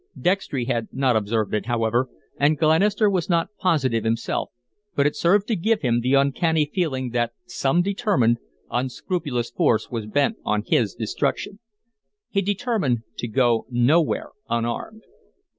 [0.19, 2.09] Dextry had not observed it, however,
[2.39, 4.49] and Glenister was not positive himself,
[4.95, 8.39] but it served to give him the uncanny feeling that some determined,
[8.71, 11.59] unscrupulous force was bent on his destruction.
[12.31, 15.03] He determined to go nowhere unarmed.